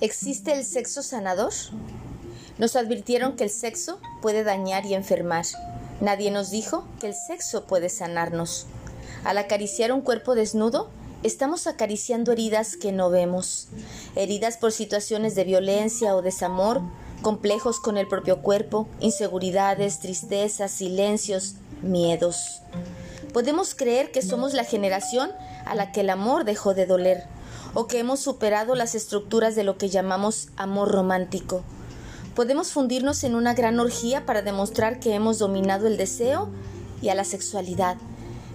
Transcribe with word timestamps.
¿Existe 0.00 0.52
el 0.52 0.64
sexo 0.64 1.02
sanador? 1.02 1.52
Nos 2.56 2.76
advirtieron 2.76 3.34
que 3.34 3.42
el 3.42 3.50
sexo 3.50 3.98
puede 4.22 4.44
dañar 4.44 4.86
y 4.86 4.94
enfermar. 4.94 5.44
Nadie 6.00 6.30
nos 6.30 6.52
dijo 6.52 6.86
que 7.00 7.08
el 7.08 7.14
sexo 7.14 7.64
puede 7.64 7.88
sanarnos. 7.88 8.66
Al 9.24 9.38
acariciar 9.38 9.90
un 9.90 10.00
cuerpo 10.00 10.36
desnudo, 10.36 10.88
estamos 11.24 11.66
acariciando 11.66 12.30
heridas 12.30 12.76
que 12.76 12.92
no 12.92 13.10
vemos, 13.10 13.66
heridas 14.14 14.56
por 14.56 14.70
situaciones 14.70 15.34
de 15.34 15.42
violencia 15.42 16.14
o 16.14 16.22
desamor, 16.22 16.80
complejos 17.20 17.80
con 17.80 17.96
el 17.96 18.06
propio 18.06 18.40
cuerpo, 18.40 18.86
inseguridades, 19.00 19.98
tristezas, 19.98 20.70
silencios, 20.70 21.56
miedos. 21.82 22.62
Podemos 23.32 23.74
creer 23.74 24.12
que 24.12 24.22
somos 24.22 24.54
la 24.54 24.62
generación 24.62 25.32
a 25.66 25.74
la 25.74 25.90
que 25.90 26.02
el 26.02 26.10
amor 26.10 26.44
dejó 26.44 26.72
de 26.72 26.86
doler, 26.86 27.24
o 27.74 27.86
que 27.86 27.98
hemos 27.98 28.20
superado 28.20 28.74
las 28.74 28.94
estructuras 28.94 29.54
de 29.54 29.64
lo 29.64 29.78
que 29.78 29.88
llamamos 29.88 30.48
amor 30.56 30.90
romántico. 30.90 31.62
Podemos 32.34 32.72
fundirnos 32.72 33.24
en 33.24 33.34
una 33.34 33.54
gran 33.54 33.80
orgía 33.80 34.24
para 34.24 34.42
demostrar 34.42 35.00
que 35.00 35.14
hemos 35.14 35.38
dominado 35.38 35.86
el 35.86 35.96
deseo 35.96 36.48
y 37.02 37.08
a 37.08 37.14
la 37.14 37.24
sexualidad. 37.24 37.96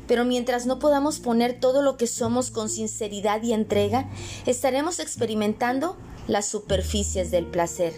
Pero 0.07 0.25
mientras 0.25 0.65
no 0.65 0.79
podamos 0.79 1.19
poner 1.19 1.59
todo 1.59 1.81
lo 1.81 1.97
que 1.97 2.07
somos 2.07 2.51
con 2.51 2.69
sinceridad 2.69 3.41
y 3.43 3.53
entrega, 3.53 4.09
estaremos 4.45 4.99
experimentando 4.99 5.97
las 6.27 6.45
superficies 6.45 7.31
del 7.31 7.45
placer. 7.45 7.93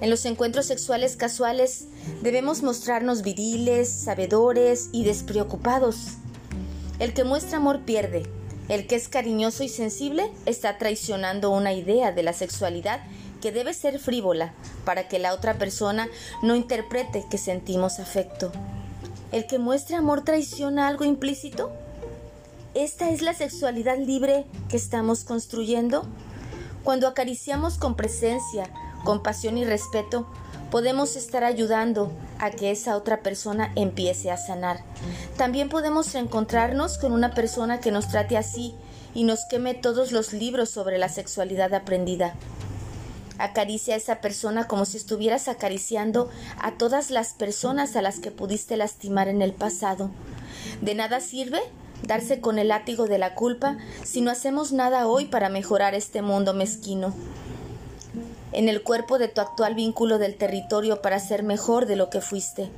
En 0.00 0.10
los 0.10 0.24
encuentros 0.26 0.66
sexuales 0.66 1.16
casuales 1.16 1.86
debemos 2.22 2.62
mostrarnos 2.62 3.22
viriles, 3.22 3.88
sabedores 3.88 4.90
y 4.92 5.04
despreocupados. 5.04 6.16
El 6.98 7.14
que 7.14 7.24
muestra 7.24 7.58
amor 7.58 7.80
pierde, 7.84 8.24
el 8.68 8.86
que 8.86 8.96
es 8.96 9.08
cariñoso 9.08 9.64
y 9.64 9.68
sensible 9.68 10.30
está 10.46 10.78
traicionando 10.78 11.50
una 11.50 11.72
idea 11.72 12.12
de 12.12 12.22
la 12.22 12.32
sexualidad 12.32 13.00
que 13.40 13.52
debe 13.52 13.72
ser 13.72 13.98
frívola 13.98 14.52
para 14.84 15.08
que 15.08 15.18
la 15.18 15.32
otra 15.32 15.54
persona 15.54 16.08
no 16.42 16.54
interprete 16.54 17.24
que 17.30 17.38
sentimos 17.38 17.98
afecto. 17.98 18.52
¿El 19.32 19.46
que 19.46 19.58
muestra 19.58 19.98
amor 19.98 20.24
traiciona 20.24 20.88
algo 20.88 21.04
implícito? 21.04 21.70
¿Esta 22.74 23.10
es 23.10 23.22
la 23.22 23.34
sexualidad 23.34 23.98
libre 23.98 24.44
que 24.68 24.76
estamos 24.76 25.24
construyendo? 25.24 26.06
Cuando 26.84 27.08
acariciamos 27.08 27.78
con 27.78 27.96
presencia, 27.96 28.70
compasión 29.04 29.58
y 29.58 29.64
respeto, 29.64 30.26
podemos 30.70 31.16
estar 31.16 31.44
ayudando 31.44 32.12
a 32.38 32.50
que 32.50 32.70
esa 32.70 32.96
otra 32.96 33.20
persona 33.20 33.72
empiece 33.74 34.30
a 34.30 34.36
sanar. 34.36 34.80
También 35.36 35.68
podemos 35.68 36.14
encontrarnos 36.14 36.98
con 36.98 37.12
una 37.12 37.34
persona 37.34 37.80
que 37.80 37.90
nos 37.90 38.08
trate 38.08 38.36
así 38.36 38.74
y 39.14 39.24
nos 39.24 39.40
queme 39.46 39.74
todos 39.74 40.12
los 40.12 40.32
libros 40.32 40.70
sobre 40.70 40.98
la 40.98 41.08
sexualidad 41.08 41.72
aprendida. 41.74 42.34
Acaricia 43.38 43.94
a 43.94 43.96
esa 43.96 44.20
persona 44.20 44.66
como 44.66 44.84
si 44.84 44.96
estuvieras 44.96 45.48
acariciando 45.48 46.28
a 46.60 46.72
todas 46.72 47.10
las 47.10 47.34
personas 47.34 47.94
a 47.96 48.02
las 48.02 48.18
que 48.18 48.30
pudiste 48.30 48.76
lastimar 48.76 49.28
en 49.28 49.42
el 49.42 49.52
pasado. 49.52 50.10
De 50.80 50.94
nada 50.94 51.20
sirve 51.20 51.60
darse 52.02 52.40
con 52.40 52.58
el 52.58 52.68
látigo 52.68 53.06
de 53.06 53.18
la 53.18 53.34
culpa 53.34 53.76
si 54.04 54.20
no 54.20 54.30
hacemos 54.30 54.72
nada 54.72 55.06
hoy 55.06 55.26
para 55.26 55.48
mejorar 55.48 55.94
este 55.94 56.22
mundo 56.22 56.54
mezquino 56.54 57.14
en 58.52 58.68
el 58.68 58.82
cuerpo 58.82 59.18
de 59.18 59.28
tu 59.28 59.40
actual 59.40 59.74
vínculo 59.74 60.18
del 60.18 60.36
territorio 60.36 61.02
para 61.02 61.20
ser 61.20 61.42
mejor 61.42 61.86
de 61.86 61.96
lo 61.96 62.10
que 62.10 62.20
fuiste. 62.20 62.70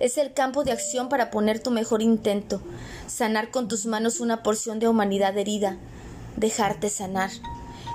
Es 0.00 0.16
el 0.18 0.32
campo 0.32 0.64
de 0.64 0.72
acción 0.72 1.08
para 1.08 1.30
poner 1.30 1.60
tu 1.60 1.70
mejor 1.70 2.02
intento, 2.02 2.60
sanar 3.06 3.50
con 3.50 3.68
tus 3.68 3.86
manos 3.86 4.20
una 4.20 4.42
porción 4.42 4.78
de 4.78 4.88
humanidad 4.88 5.36
herida, 5.36 5.76
dejarte 6.36 6.88
sanar. 6.88 7.30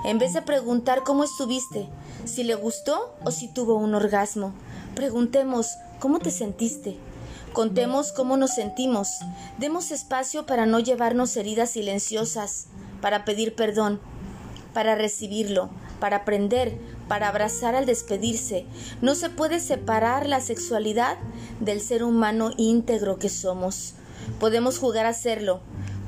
En 0.04 0.18
vez 0.18 0.34
de 0.34 0.42
preguntar 0.42 1.02
cómo 1.02 1.24
estuviste, 1.24 1.88
si 2.26 2.44
le 2.44 2.54
gustó 2.54 3.14
o 3.24 3.30
si 3.30 3.48
tuvo 3.48 3.76
un 3.76 3.94
orgasmo, 3.94 4.52
preguntemos 4.94 5.68
cómo 5.98 6.18
te 6.18 6.30
sentiste. 6.30 6.98
Contemos 7.54 8.12
cómo 8.12 8.36
nos 8.36 8.54
sentimos. 8.54 9.08
Demos 9.58 9.92
espacio 9.92 10.44
para 10.44 10.66
no 10.66 10.80
llevarnos 10.80 11.36
heridas 11.36 11.70
silenciosas, 11.70 12.66
para 13.00 13.24
pedir 13.24 13.54
perdón, 13.54 14.00
para 14.74 14.96
recibirlo, 14.96 15.70
para 16.00 16.16
aprender, 16.16 16.76
para 17.08 17.28
abrazar 17.28 17.74
al 17.74 17.86
despedirse. 17.86 18.66
No 19.00 19.14
se 19.14 19.30
puede 19.30 19.60
separar 19.60 20.26
la 20.26 20.40
sexualidad 20.40 21.16
del 21.60 21.80
ser 21.80 22.04
humano 22.04 22.50
íntegro 22.58 23.18
que 23.18 23.30
somos. 23.30 23.94
Podemos 24.38 24.78
jugar 24.78 25.06
a 25.06 25.10
hacerlo. 25.10 25.60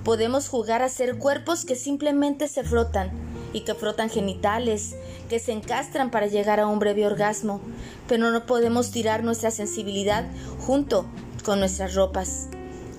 Podemos 0.05 0.49
jugar 0.49 0.83
a 0.83 0.89
ser 0.89 1.19
cuerpos 1.19 1.65
que 1.65 1.75
simplemente 1.75 2.47
se 2.49 2.63
frotan 2.63 3.11
y 3.53 3.61
que 3.61 3.75
frotan 3.75 4.11
genitales, 4.11 4.95
que 5.29 5.39
se 5.39 5.53
encastran 5.53 6.11
para 6.11 6.27
llegar 6.27 6.61
a 6.61 6.67
un 6.67 6.79
breve 6.79 7.07
orgasmo, 7.07 7.61
pero 8.07 8.31
no 8.31 8.47
podemos 8.47 8.91
tirar 8.91 9.25
nuestra 9.25 9.51
sensibilidad 9.51 10.27
junto 10.61 11.07
con 11.45 11.59
nuestras 11.59 11.95
ropas. 11.95 12.49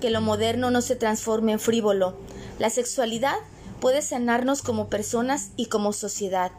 Que 0.00 0.10
lo 0.10 0.20
moderno 0.20 0.70
no 0.70 0.80
se 0.80 0.96
transforme 0.96 1.52
en 1.52 1.60
frívolo. 1.60 2.16
La 2.58 2.70
sexualidad 2.70 3.36
puede 3.80 4.02
sanarnos 4.02 4.62
como 4.62 4.88
personas 4.88 5.50
y 5.56 5.66
como 5.66 5.92
sociedad. 5.92 6.52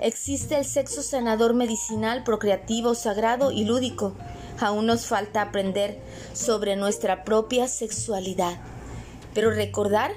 Existe 0.00 0.58
el 0.58 0.64
sexo 0.64 1.02
sanador 1.02 1.54
medicinal, 1.54 2.24
procreativo, 2.24 2.94
sagrado 2.94 3.50
y 3.50 3.64
lúdico. 3.64 4.12
Aún 4.60 4.86
nos 4.86 5.06
falta 5.06 5.42
aprender 5.42 6.00
sobre 6.32 6.76
nuestra 6.76 7.24
propia 7.24 7.68
sexualidad. 7.68 8.58
Pero 9.34 9.50
recordar 9.50 10.12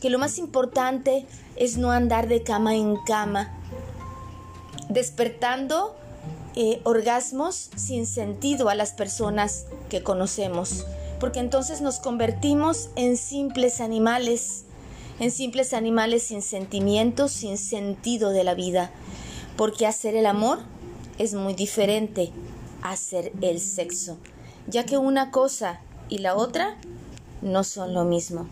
que 0.00 0.10
lo 0.10 0.18
más 0.18 0.38
importante 0.38 1.26
es 1.56 1.76
no 1.76 1.90
andar 1.90 2.28
de 2.28 2.42
cama 2.42 2.74
en 2.74 2.96
cama, 3.06 3.52
despertando 4.88 5.96
eh, 6.54 6.80
orgasmos 6.84 7.70
sin 7.76 8.06
sentido 8.06 8.68
a 8.68 8.74
las 8.74 8.92
personas 8.92 9.66
que 9.88 10.02
conocemos, 10.02 10.86
porque 11.18 11.40
entonces 11.40 11.80
nos 11.80 11.98
convertimos 11.98 12.90
en 12.96 13.16
simples 13.16 13.80
animales, 13.80 14.65
en 15.20 15.30
simples 15.30 15.72
animales 15.72 16.22
sin 16.22 16.42
sentimientos, 16.42 17.32
sin 17.32 17.58
sentido 17.58 18.30
de 18.30 18.44
la 18.44 18.54
vida 18.54 18.92
porque 19.56 19.86
hacer 19.86 20.14
el 20.14 20.26
amor 20.26 20.58
es 21.18 21.32
muy 21.34 21.54
diferente 21.54 22.30
a 22.82 22.90
hacer 22.90 23.32
el 23.40 23.58
sexo, 23.60 24.18
ya 24.66 24.84
que 24.84 24.98
una 24.98 25.30
cosa 25.30 25.80
y 26.08 26.18
la 26.18 26.36
otra 26.36 26.76
no 27.42 27.64
son 27.64 27.92
lo 27.94 28.04
mismo. 28.04 28.46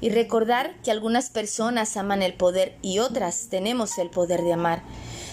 Y 0.00 0.10
recordar 0.10 0.74
que 0.82 0.90
algunas 0.90 1.30
personas 1.30 1.96
aman 1.96 2.22
el 2.22 2.34
poder 2.34 2.76
y 2.82 2.98
otras 2.98 3.46
tenemos 3.50 3.98
el 3.98 4.10
poder 4.10 4.42
de 4.42 4.54
amar. 4.54 4.82